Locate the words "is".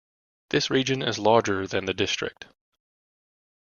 1.03-1.19